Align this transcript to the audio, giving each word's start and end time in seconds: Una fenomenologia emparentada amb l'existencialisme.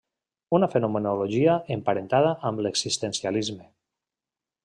Una 0.59 0.69
fenomenologia 0.75 1.57
emparentada 1.75 2.33
amb 2.51 2.65
l'existencialisme. 2.67 3.69